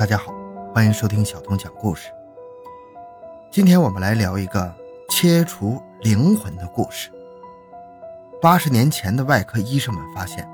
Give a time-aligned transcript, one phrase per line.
[0.00, 0.32] 大家好，
[0.72, 2.08] 欢迎收听小东讲故事。
[3.50, 4.74] 今天我们来聊一个
[5.10, 7.10] 切除灵魂的故事。
[8.40, 10.48] 八十年前的外科医生们发现，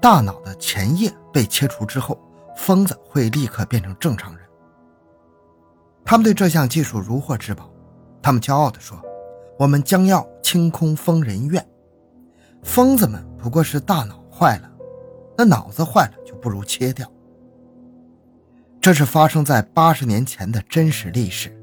[0.00, 2.16] 大脑的前叶被切除之后，
[2.54, 4.46] 疯子会立刻变成正常人。
[6.04, 7.68] 他们对这项技术如获至宝，
[8.22, 8.96] 他们骄傲地说
[9.58, 11.68] ：“我们将要清空疯人院。”
[12.62, 14.70] 疯子们不过是大脑坏了，
[15.36, 17.10] 那脑子坏了就不如切掉。
[18.80, 21.54] 这是发生在八十年前的真实历史。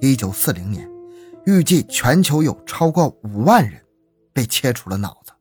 [0.00, 0.88] 一九四零年，
[1.46, 3.80] 预计全球有超过五万人
[4.32, 5.32] 被切除了脑子。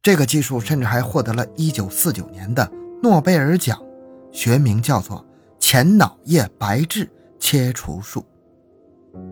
[0.00, 2.70] 这个技术甚至还获得了一九四九年的
[3.02, 3.78] 诺贝尔奖，
[4.32, 5.24] 学名叫做
[5.58, 8.24] 前脑叶白质切除术。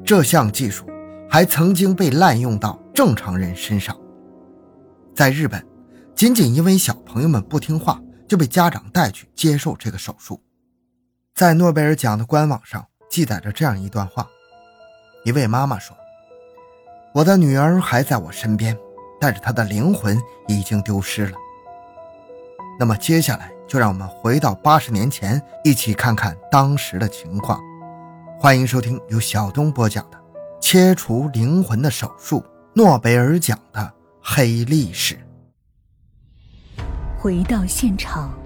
[0.05, 0.87] 这项技术
[1.29, 3.97] 还曾经被滥用到正常人身上。
[5.15, 5.65] 在日本，
[6.15, 8.01] 仅仅因为小朋友们不听话。
[8.34, 10.42] 就被家长带去接受这个手术。
[11.36, 14.28] 在诺贝尔奖的官网上记载着这样一段话：
[15.25, 15.97] 一位妈妈说
[17.14, 18.77] ：“我的女儿还在我身边，
[19.20, 21.39] 但是她的灵魂已经丢失了。”
[22.77, 27.61] 那么接下来就让我们回到八十年前，一起看看当时的情况。
[28.37, 30.19] 欢迎收听由小东播讲的
[30.61, 32.41] 《切除灵魂的手术》——
[32.75, 35.16] 诺贝尔奖的黑历史。
[37.25, 38.39] 回到现场，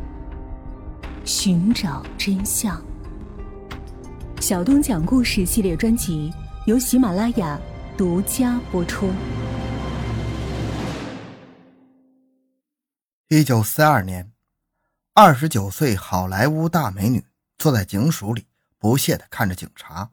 [1.24, 2.80] 寻找真相。
[4.40, 6.32] 小东讲故事系列专辑
[6.64, 7.60] 由喜马拉雅
[7.96, 9.10] 独家播出。
[13.26, 14.30] 一九四二年，
[15.12, 17.24] 二十九岁好莱坞大美女
[17.58, 18.46] 坐在警署里，
[18.78, 20.10] 不屑的看着警察。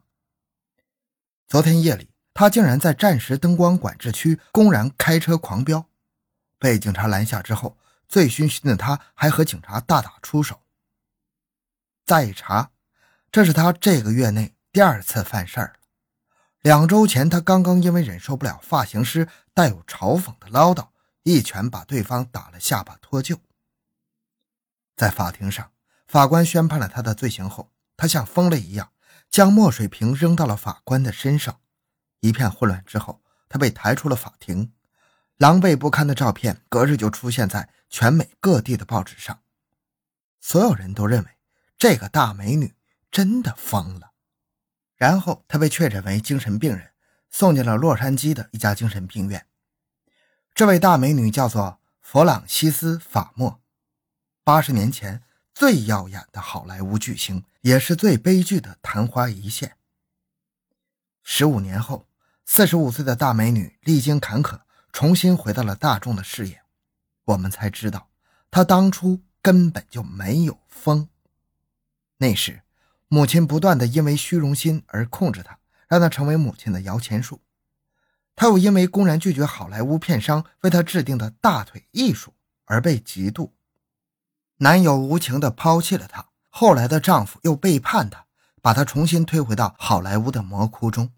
[1.46, 5.86] 昨天夜里，她竟然在战时灯光管制区公然开车狂飙，
[6.58, 7.76] 被警察拦下之后。
[8.08, 10.62] 醉醺醺的他，还和警察大打出手。
[12.04, 12.70] 再一查，
[13.32, 15.80] 这是他这个月内第二次犯事儿了。
[16.62, 20.88] 两周前，他刚刚因为忍受不了发型师带有嘲讽的唠叨，
[21.22, 23.38] 一拳把对方打了下巴脱臼。
[24.96, 25.70] 在法庭上，
[26.08, 28.92] 法官宣判了他的罪行后，他像疯了一样，
[29.28, 31.60] 将墨水瓶扔到了法官的身上。
[32.20, 34.72] 一片混乱之后，他被抬出了法庭。
[35.36, 39.42] 狼狈不堪的照片隔日就出现在全美各地的报纸上，
[40.40, 41.30] 所有人都认为
[41.78, 42.74] 这个大美女
[43.10, 44.12] 真的疯了。
[44.96, 46.92] 然后她被确诊为精神病人，
[47.30, 49.46] 送进了洛杉矶的一家精神病院。
[50.54, 53.60] 这位大美女叫做弗朗西斯·法莫，
[54.42, 55.22] 八十年前
[55.54, 59.76] 最耀眼的好莱坞巨星，也是最悲剧的昙花一现。
[61.22, 62.06] 十五年后，
[62.44, 64.60] 四十五岁的大美女历经坎坷。
[64.92, 66.62] 重新回到了大众的视野，
[67.26, 68.08] 我们才知道，
[68.50, 71.08] 他当初根本就没有疯。
[72.16, 72.62] 那时，
[73.08, 77.40] 母亲不断的因为虚荣心而控制他，让他成为母亲的摇钱树。
[78.34, 82.34] 他又因为公然拒绝好莱坞片商为他制定的大腿艺术
[82.64, 83.50] 而被嫉妒。
[84.56, 88.26] 男友无情的抛弃了她，后来的丈夫又背叛她，
[88.60, 91.12] 把她重新推回到好莱坞的魔窟中。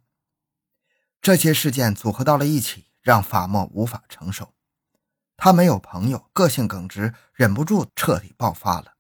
[1.23, 2.87] 这些事件组合到了一起。
[3.01, 4.53] 让法莫无法承受，
[5.39, 8.95] 他没有朋友，个性耿直，忍不住彻底爆发了。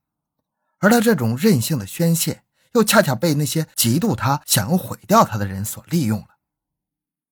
[0.78, 6.38] 而他这种任性的宣泄，又恰恰被那些嫉妒他、想要毁掉他的人所利用了。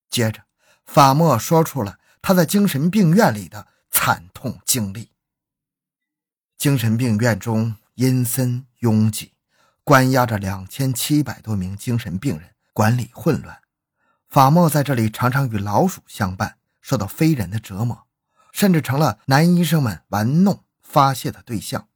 [0.09, 0.43] 接着，
[0.85, 5.11] 法莫说出了他在精神病院里的惨痛经历。
[6.57, 9.33] 精神病院中阴森拥挤，
[9.83, 13.61] 关押着两千七百多名精神病人，管理混乱。
[14.27, 16.57] 法莫在这里常常与老鼠相伴。
[16.79, 18.06] 受到非人的折磨，
[18.57, 21.89] 甚至成了男医生们玩弄发泄的对象。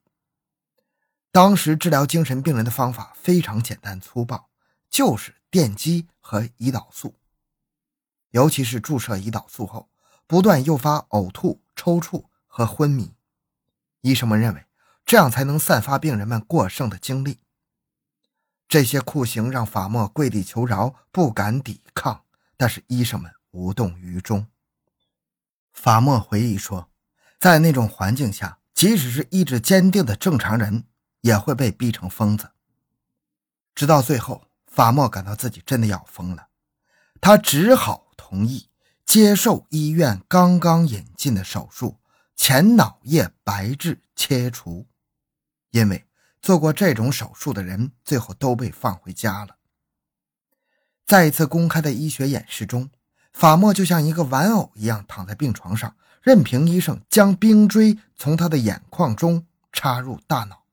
[1.31, 4.51] 当时治疗精神病人的方法非常简单粗暴，
[4.87, 7.15] 就是电击和胰岛素，
[8.29, 9.89] 尤其是注射胰岛素后，
[10.27, 13.15] 不断诱发呕吐、抽搐和昏迷。
[14.01, 14.67] 医生们认为
[15.03, 17.39] 这样才能散发病人们过剩的精力。
[18.67, 22.25] 这些酷刑让法莫跪地求饶，不敢抵抗，
[22.55, 24.45] 但是医生们无动于衷。
[25.73, 26.89] 法莫回忆说，
[27.39, 30.85] 在那种环境下，即使是意志坚定的正常人，
[31.21, 32.51] 也会被逼成疯子。
[33.73, 36.49] 直到最后，法莫感到自己真的要疯了，
[37.19, 38.69] 他只好同意
[39.05, 41.99] 接受医院刚刚引进的手术——
[42.35, 44.87] 前脑叶白质切除，
[45.71, 46.05] 因为
[46.41, 49.57] 做过这种手术的人最后都被放回家了。
[51.05, 52.89] 在一次公开的医学演示中。
[53.33, 60.63] 法莫就像一个玩偶一样躺在病床上，任凭医生将冰锥从他的眼眶中插入大脑。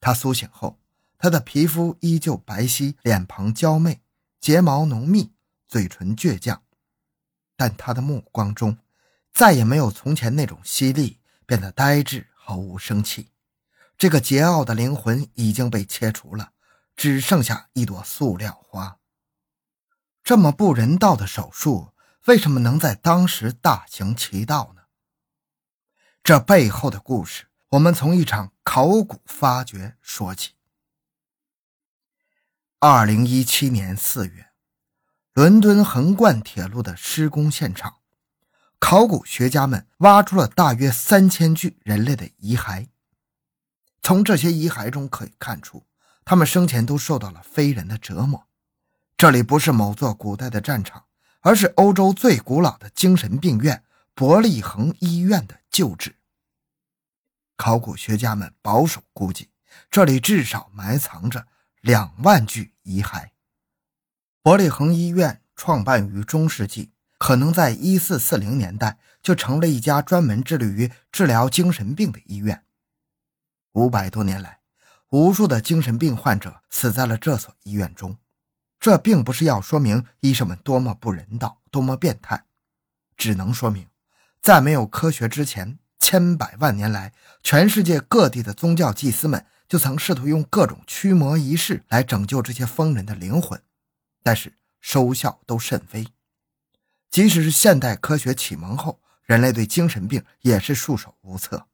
[0.00, 0.78] 他苏醒后，
[1.18, 4.00] 他的皮肤依旧白皙，脸庞娇媚，
[4.40, 5.32] 睫毛浓密，
[5.66, 6.62] 嘴唇倔强，
[7.56, 8.76] 但他的目光中
[9.32, 13.28] 再也没有从前那种犀利，变得呆滞，毫无生气。
[13.96, 16.50] 这个桀骜的灵魂已经被切除了，
[16.96, 18.98] 只剩下一朵塑料花。
[20.24, 21.92] 这么不人道的手术，
[22.26, 24.82] 为什么能在当时大行其道呢？
[26.22, 30.52] 这背后的故事，我们从一场考古发掘说起。
[32.78, 34.50] 二零一七年四月，
[35.32, 37.96] 伦敦横贯铁路的施工现场，
[38.78, 42.86] 考古学家们挖出了大约三千具人类的遗骸。
[44.00, 45.84] 从这些遗骸中可以看出，
[46.24, 48.46] 他们生前都受到了非人的折磨。
[49.22, 51.04] 这里不是某座古代的战场，
[51.42, 53.84] 而是欧洲最古老的精神病院——
[54.16, 56.16] 伯利恒医院的旧址。
[57.56, 59.50] 考古学家们保守估计，
[59.88, 61.46] 这里至少埋藏着
[61.80, 63.28] 两万具遗骸。
[64.42, 72.64] 伯利恒医院创办于中世纪，可能在一四四零年代就成了一家专门致力于治疗精神病的医院。
[73.74, 74.58] 五百多年来，
[75.10, 78.18] 无数的精神病患者死在了这所医院中。
[78.82, 82.46] 这并不是要说明医生们多么不人道、多么变态，
[83.16, 83.86] 只能说明，
[84.40, 87.12] 在没有科学之前，千百万年来，
[87.44, 93.62] 全世界各地的宗教祭司们就曾试图用各种驱魔仪式来拯救这些疯人的灵魂，
[94.20, 96.04] 但是收效都甚微。
[97.08, 101.68] 即使是现代科学启蒙后，人类对精神病也是束手无策。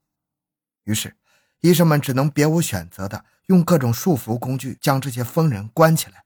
[0.84, 1.16] 于是，
[1.60, 6.24] 医生们只能别无选择的用各种束缚工具将这些疯人关起来。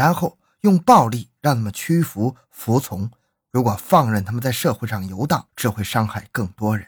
[0.00, 3.10] 然后用暴力让他们屈服服从。
[3.50, 6.86] 如果放任他们在社会上游荡，只会伤害更多人，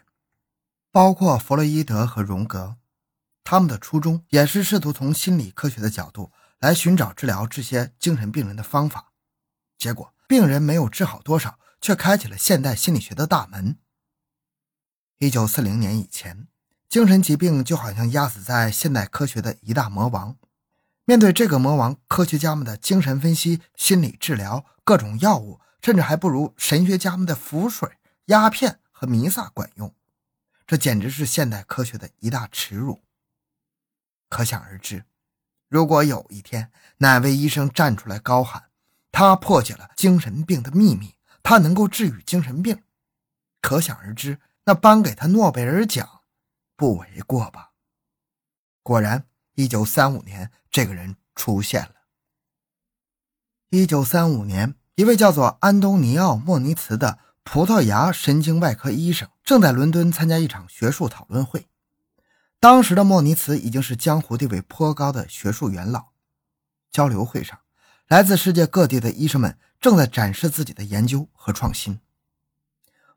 [0.91, 2.77] 包括弗洛伊德和荣格。
[3.45, 9.13] 他们的初衷也是试图从心理科学的角度来寻找治疗这些精神病人的方法。
[9.77, 13.77] 结果，病人没有治好多少，却开启了现代心理学的大门。
[15.19, 16.49] 一九四零年以前，
[16.89, 20.39] 精神疾病就好像压死在现代科学的一大魔王。
[21.05, 29.93] 面对这个魔王，科学家们的精神分析、心理治疗、各种药物，甚至还不如神学家们的符水、鸦片和弥撒管用。
[30.65, 33.03] 这简直是现代科学的一大耻辱。
[34.29, 35.05] 可想而知，
[35.69, 38.71] 如果有一天哪位医生站出来高喊
[39.11, 42.81] 他破解了精神病的秘密，他能够治愈精神病，
[43.61, 46.23] 可想而知，那颁给他诺贝尔奖
[46.77, 47.73] 不为过吧？
[48.85, 49.27] 果然。
[49.55, 51.95] 一九三五年，这个人出现了。
[53.71, 61.69] 一九三五年，一位叫做安东尼奥·莫尼茨的葡萄牙神经外科医生正在伦敦参加一场学术讨论会。
[62.61, 66.13] 当时的莫尼茨已经是江湖地位颇高的学术元老。
[66.91, 67.59] 交流会上，
[68.09, 72.01] 来自世界各地的医生们正在展示自己的研究和创新。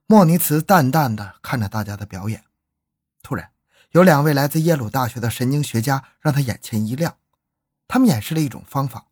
[0.05, 2.43] 莫尼茨淡淡的看着大家的表演，
[3.21, 3.54] 突然。
[3.95, 7.15] 有两位来自耶鲁大学的神经学家让他眼前一亮，
[7.87, 9.05] 他们演示了一种方法，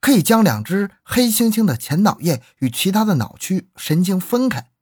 [0.00, 4.72] 可以将两只黑猩猩的前脑叶与其他的脑区神经分开，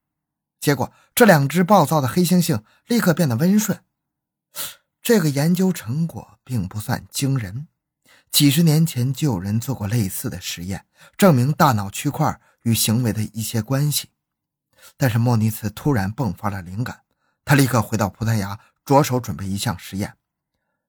[0.59, 3.83] 结果这两只暴躁的黑猩猩立刻变得温顺。
[5.03, 7.69] 这个研究成果并不算惊人，
[8.31, 10.87] 几十年前就有人做过类似的实验，
[11.19, 14.09] 证明大脑区块与行为的一些关系。
[14.97, 17.03] 但是莫尼茨突然迸发了灵感，
[17.45, 18.59] 他立刻回到葡萄牙。
[18.87, 20.15] 着手准备一项实验，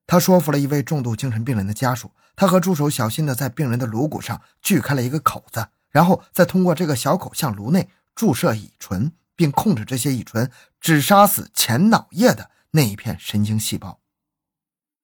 [0.06, 10.50] 他说服了一位重度精神病人的家属，他和助手小心地在病人的颅骨上锯开了一个口子，然后再通过这个小口向颅内注射乙醇，并控制这些乙醇
[10.80, 14.00] 只杀死前脑叶的那一片神经细胞。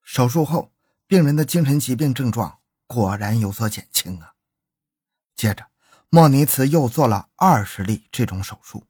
[0.03, 0.71] 手术后，
[1.07, 4.33] 病人的精神疾病症状果然有所减轻啊。
[5.35, 5.65] 接着，
[6.09, 8.85] 莫尼茨又做了二十例这种手术，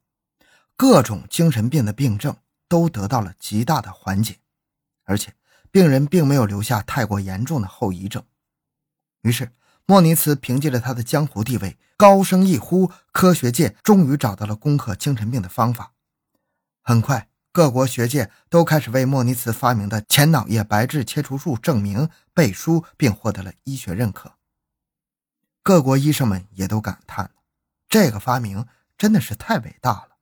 [0.76, 2.36] 各种精神病的病症。
[2.68, 4.38] 都得到了极大的缓解，
[5.04, 5.34] 而且
[5.70, 8.24] 病人并没有留下太过严重的后遗症。
[9.22, 9.52] 于是，
[9.86, 15.92] 莫尼茨凭借着他的江湖地位，高声一呼，科学界终于找到了攻克精神病的方法。
[16.82, 24.34] 很快，各国学界都开始为莫尼茨发明的前脑叶白质切除术证明、背书，并获得了医学认可。
[25.62, 27.30] 各国医生们也都感叹：
[27.88, 28.66] 这个发明
[28.98, 30.13] 真的是太伟大了。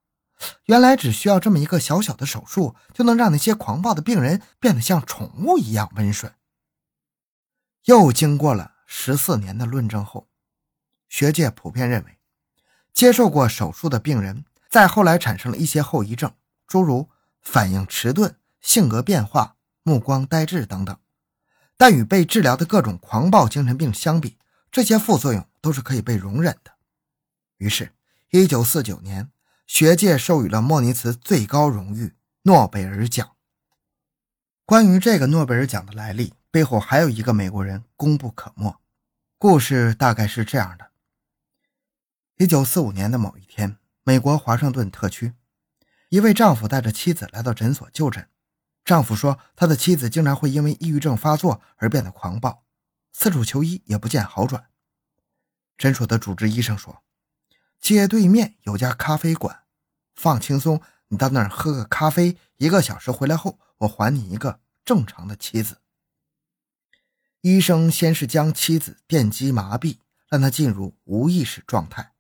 [0.65, 6.33] 原来只需要这么一个小小的手术，就能让那些狂暴的病人变得像宠物一样温顺。
[7.85, 10.29] 又经过了十四年的论证后，
[11.09, 12.19] 学界普遍认为，
[12.95, 16.33] 接受过手术的病人在后来产生了一些后遗症，
[16.67, 17.09] 诸如
[17.41, 20.97] 反应迟钝、性格变化、目光呆滞等等。
[21.77, 24.39] 但与被治疗的各种狂暴精神病相比，
[24.71, 26.73] 这些副作用都是可以被容忍的。
[27.57, 27.93] 于是
[28.31, 29.31] ，1949年，
[29.75, 32.15] 学界授予了莫尼茨最高荣誉——
[32.45, 33.37] 诺贝尔奖。
[34.67, 38.79] 关于这个诺贝尔奖的来历，背后还有一个美国人功不可没。
[39.39, 40.91] 故事大概是这样的
[42.37, 45.33] ：1945年的某一天，美国华盛顿特区，
[46.11, 48.29] 一位丈夫带着妻子来到诊所就诊。
[48.85, 52.67] 丈夫说，他的妻子经常会因为抑郁症发作而变得狂暴，
[53.11, 54.67] 四处求医也不见好转。
[55.79, 57.03] 诊所的主治医生说
[57.81, 59.61] ：“街对面有家咖啡馆，
[60.15, 65.79] 放轻松，你到那儿喝个咖啡，一个小时回来后，我还你一个正常的妻子。”
[67.43, 72.13] 医生先是将妻子电击麻痹，让她进入无意识状态，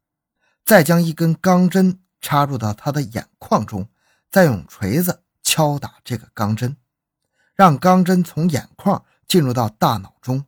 [0.64, 3.88] 再将一根钢针插入到她的眼眶中，
[4.30, 5.22] 再用锤子。
[5.44, 6.76] 敲打这个钢针，
[7.54, 10.46] 让钢针从眼眶进入到大脑中，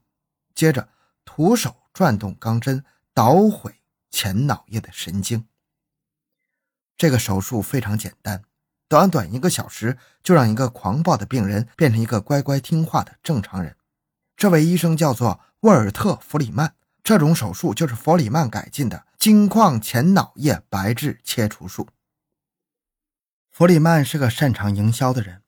[0.54, 0.88] 接着
[1.26, 2.82] 徒手转动钢针，
[3.12, 3.74] 捣毁
[4.10, 5.46] 前脑叶的神经。
[6.96, 8.42] 这个手术非常简单，
[8.88, 13.76] 短短一个小时就让一个狂暴的病人变成一个乖乖听话的正常人。
[14.36, 16.72] 这位医生叫做沃尔特·弗里曼，
[17.02, 21.88] 这种手术就是弗里曼改进的金矿前脑叶白质切除术。
[23.50, 25.42] 弗里曼是个擅长营销的人，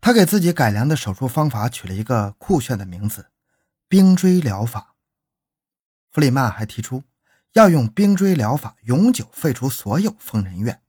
[0.00, 3.30] 他给自己改良的手术方法取了一个酷炫的名字——
[3.88, 4.94] 冰锥疗法。
[6.10, 7.04] 弗里曼还提出
[7.52, 10.80] 要用冰锥疗法永久废除所有疯人院，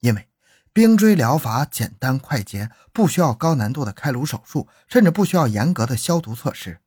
[0.00, 0.28] 因为
[0.72, 6.80] 冰锥疗法简单快捷，不需要高难度的开颅手术，甚至不需要严格的消毒措施。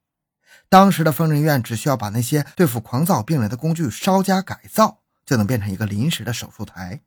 [0.69, 7.01] 当时的疯人院只需要把那些对付狂躁病人的工具稍加改造，就能变成一个临时的手术台。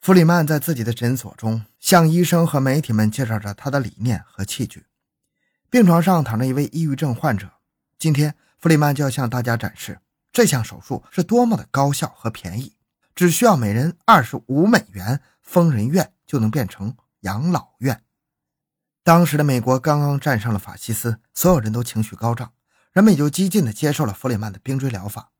[0.00, 4.86] 弗里曼在自己的诊所中向医生和媒体们介绍着他的理念和器具。
[5.68, 7.50] 病床上躺着一位抑郁症患者。
[7.98, 10.00] 今天，弗里曼就要向大家展示
[10.32, 12.76] 这项手术是多么的高效和便宜，
[13.14, 18.04] 只需要每人二十五美元，疯人院就能变成养老院。
[19.02, 22.52] 当时的美国刚刚战胜了法西斯，所有人都情绪高涨，
[22.92, 25.32] 人们也就激进地接受了弗里曼的冰锥疗法。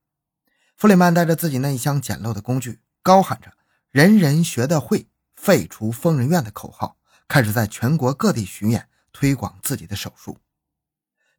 [0.76, 3.52] 弗里曼带着自己那一箱简陋的工具，高喊着。
[3.90, 6.96] 人人学得会，废除疯人院的口号，
[7.28, 10.38] 开始在全国各地巡演，推广自己的手术。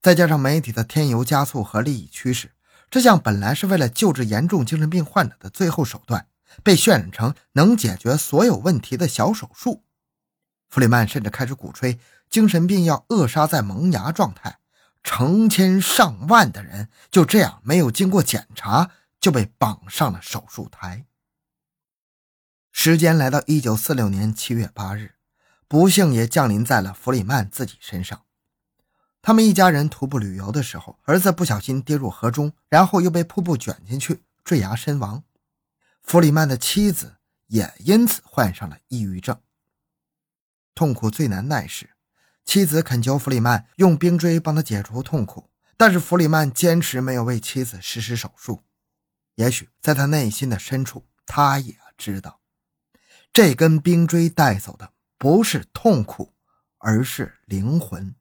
[0.01, 2.51] 再加上媒体的添油加醋和利益驱使，
[2.91, 6.27] 这项本来是为了救治严重精神病患者的最后手段，
[6.61, 9.85] 被渲染成能解决所有问题的小手术。
[10.67, 11.97] 弗里曼甚至开始鼓吹
[12.29, 14.59] 精神病要扼杀在萌芽状态，
[15.03, 21.05] 成千上万的人就这样没有经过检查就被绑上了手术台。
[22.73, 25.15] 时间来到一九四六年七月八日，
[25.69, 28.23] 不幸也降临在了弗里曼自己身上。
[29.21, 35.23] 他们一家人徒步旅游的时候，儿子不小心跌入河中，然后又被瀑布卷进去，坠崖身亡。
[36.01, 39.39] 弗里曼的妻子也因此患上了抑郁症。
[40.73, 41.91] 痛苦最难耐时，
[42.43, 48.63] 妻子恳求弗里曼用冰锥帮他解除痛苦，但是弗里曼坚持没有为妻子实施手术。
[49.35, 52.39] 也许在他内心的深处，他也知道。
[53.31, 56.33] 这根冰锥带走的不是痛苦，
[56.79, 58.15] 而是灵魂。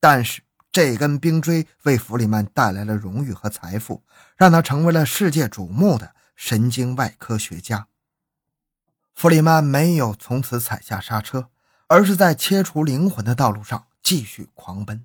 [0.00, 4.02] 但是这根冰锥为弗里曼带来了荣誉和财富，
[4.36, 7.88] 让他成为了世界瞩目的神经外科学家。
[9.14, 11.50] 弗里曼没有从此踩下刹车，
[11.88, 15.04] 而是在切除灵魂的道路上继续狂奔。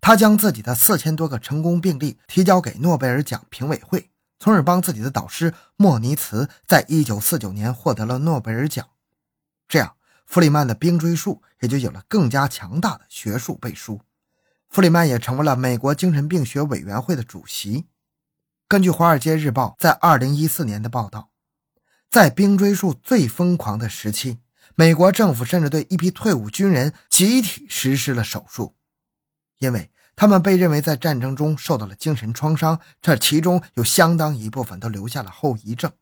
[0.00, 4.10] 他将自己的四千多个成功病例提交给诺贝尔奖评委会。
[4.40, 8.86] 从而帮自己的导师莫尼茨在一九四九年获得了诺贝尔奖，
[9.66, 9.96] 这样
[10.28, 14.02] 弗里曼的冰锥术也就有了更加强大的学术背书。
[14.68, 17.86] 弗里曼也成为了美国精神病学委员会的主席。
[18.68, 21.30] 根据《华尔街日报》在二零一四年的报道，
[22.10, 24.40] 在冰锥术最疯狂的时期，
[24.74, 28.74] 美国政府甚至对一批退伍军人集体实施了手术，
[29.58, 29.90] 因为。
[30.20, 35.92] 他们被认为在战争中受到了精神创伤，这其中有相当一部分都留下了后遗症，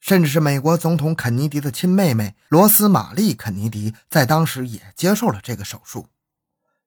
[0.00, 6.08] 甚至是美国总统肯尼迪的亲妹妹罗斯玛丽·肯尼迪在当时也接受了这个手术，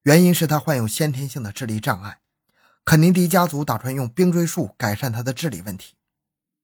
[0.03, 2.19] 原因是她患有先天性的智力障碍。
[2.85, 5.95] 肯尼迪家族打算用冰锥术改善她的智力问题，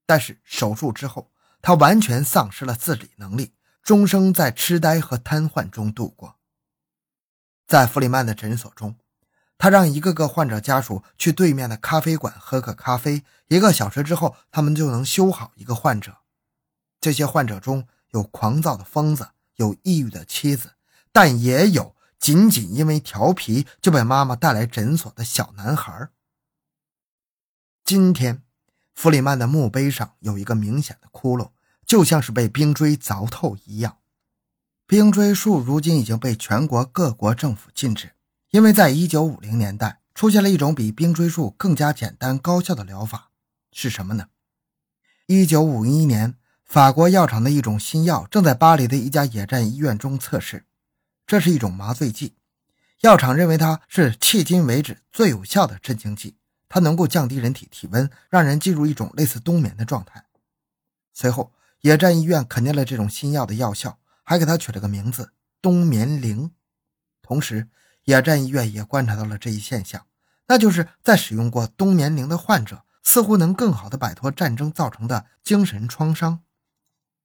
[0.06, 6.36] 但是手术之后，她完全丧失了自理能力，终生在痴呆和瘫痪中度过。
[7.66, 8.96] 在弗里曼的诊所中。
[9.58, 16.18] 他让一个个患者家属去对面的咖啡馆喝个咖啡，一个小时之后，他们就能修好一个患者。
[17.00, 20.72] 这些患者中有狂躁的疯子，有抑郁的妻子，
[21.12, 26.08] 但也有仅仅因为调皮就被妈妈带来诊所的小男孩。
[27.84, 28.42] 今天，
[28.94, 31.50] 弗里曼的墓碑上有一个明显的窟窿，
[31.86, 33.98] 就像是被冰锥凿透一样。
[34.88, 38.14] 冰锥术如今已经被全国各国政府禁止，
[38.50, 43.30] 因为在一九五零年代出现了一种比冰锥术更加简单高效的疗法，
[43.70, 44.28] 是什么呢？
[45.26, 50.64] 一九五一年，法国药厂的一种新药正在巴黎的一家野战医院中测试，
[51.24, 52.34] 这是一种麻醉剂，
[53.00, 56.36] 药厂认为它是迄今为止最有效的镇静剂。
[56.68, 60.24] 它能够降低人体体温，让人进入一种类似冬眠的状态。
[61.14, 65.32] 随后，野战医院肯定了这种新药的药效，还给它取了个名字
[65.62, 66.50] “冬眠灵”。
[67.22, 67.68] 同时，
[68.04, 70.04] 野战医院也观察到了这一现象，
[70.48, 76.40] 那就是在使用过冬眠灵的患者，似乎能更好地摆脱战争造成的精神创伤。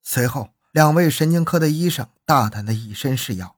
[0.03, 3.55] 随后，两位神经科的医生大胆地以身试药，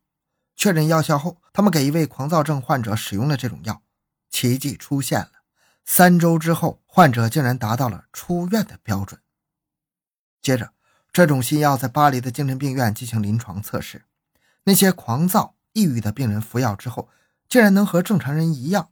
[0.55, 3.81] 确认药效后，他们给一位狂躁症患者使用了这种药，
[4.29, 5.31] 奇迹出现了。
[5.85, 9.19] 三周之后，患者竟然达到了出院的标准。
[10.41, 10.73] 接着，
[11.12, 14.05] 这种新药在巴黎的精神病院进行临床测试，
[14.65, 17.09] 那些狂躁、抑郁的病人服药之后，
[17.47, 18.89] 竟然能和正常人一样。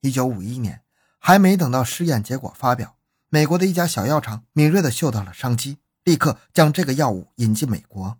[0.00, 0.82] 一九五一年，
[1.18, 2.96] 还没等到试验结果发表，
[3.28, 8.18] 美国的一家小药厂敏锐地嗅到了商机，立刻将这个药物引进美国。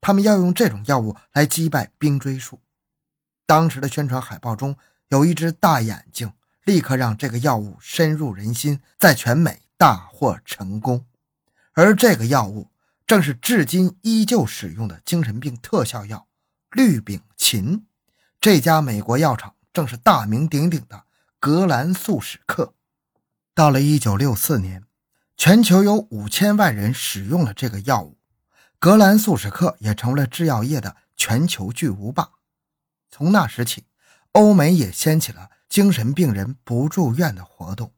[0.00, 2.60] 他们要用这种药物来击败冰锥术。
[3.46, 4.76] 当时的宣传海报中
[5.08, 6.32] 有一只大眼睛。
[6.64, 11.04] 立刻让这个药物深入人心，在全美大获成功。
[11.74, 12.70] 而这个药物
[13.06, 16.26] 正是至今依旧使用的精神病特效药——
[16.72, 17.82] 氯丙嗪。
[18.40, 21.04] 这家美国药厂正是大名鼎鼎的
[21.38, 22.72] 格兰素史克。
[23.54, 24.84] 到了1964年，
[25.36, 28.18] 全球有五千万人使用了这个药物，
[28.78, 32.30] 格兰素史克也成为了制药业的全球巨无霸。
[33.10, 33.84] 从那时起，
[34.32, 35.50] 欧美也掀起了。
[35.66, 37.92] 精神病人不住院的活动，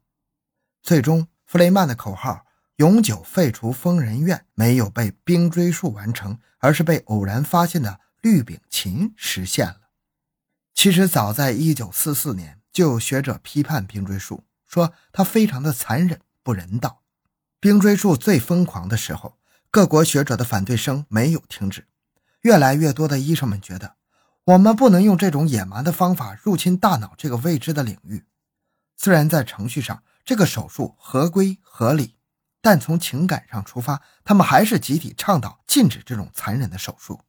[0.81, 2.47] 最终弗雷曼的口号
[2.77, 9.81] “永久废除疯人院”没有被冰锥术完成，而是被偶然发现的氯丙嗪实现了。
[10.73, 17.03] 其实早在1944年，就有学者批判冰锥术，说它非常的残忍不人道。
[17.59, 19.39] 冰锥术最疯狂的时候，
[19.71, 21.87] 各国学者的反对声没有停止，
[22.41, 23.95] 越来越多的医生们觉得。
[24.43, 28.25] 我们不能用这种野蛮的方法入侵大脑这个未知的领域。
[28.95, 32.15] 虽然在程序上这个手术合规合理，
[32.61, 37.19] 但从情感上出发，他们还是集体倡导禁止这种残忍的手术。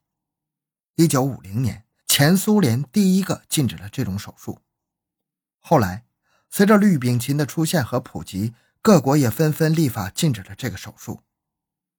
[0.94, 4.60] 一九五零年，前苏联第一个禁止了这种手术。
[5.58, 6.04] 后来，
[6.48, 11.22] 随着氯丙嗪的出现和普及，各国也纷纷立法禁止了这个手术。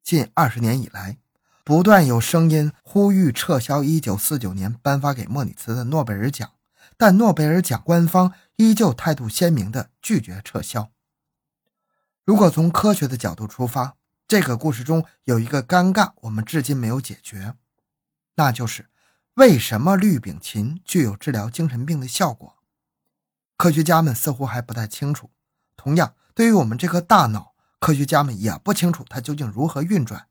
[0.03, 1.17] 近二十年以来。
[1.61, 6.53] 不断有声音呼吁撤销1949年颁发给莫里茨的诺贝尔奖，
[6.97, 10.89] 但诺贝尔奖官方依旧态度鲜明地拒绝撤销。
[12.25, 17.53] 如果从科学的角度出发，这个故事中有一个尴尬，我们至今没有解决，
[18.33, 18.89] 那就是
[19.35, 22.57] 为什么氯丙嗪具有治疗精神病的效果？
[23.57, 25.29] 科学家们似乎还不太清楚。
[25.77, 30.29] 同样，对于我们这颗大脑，科学家们也不清楚它究竟如何运转。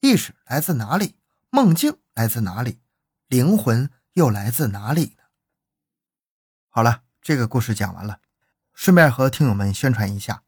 [0.00, 1.16] 意识来自哪里？
[1.48, 2.82] 梦境来自哪里？
[3.26, 5.24] 灵魂又来自哪里呢？
[6.68, 8.20] 好了，这个故事讲完了。
[8.74, 10.42] 顺便和听友们宣传一下，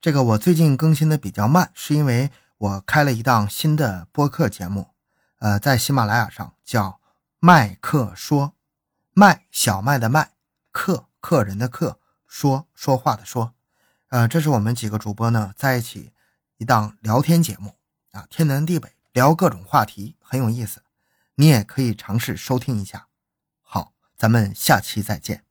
[0.00, 4.94] 这个我最近更新的比较慢，是因为我开了一档新的播客节目，
[5.40, 7.02] 呃，在喜马拉雅上叫
[7.38, 8.54] “麦克说”，
[9.12, 10.32] 麦小麦的麦，
[10.72, 13.52] 客客人的客，说说话的说，
[14.08, 16.12] 呃，这是我们几个主播呢在一起
[16.56, 17.74] 一档聊天节目
[18.12, 18.92] 啊，天南地北。
[19.14, 20.82] 聊各种话题很有意思，
[21.36, 23.08] 你也可以尝试收听一下。
[23.62, 25.47] 好，咱们下期再见。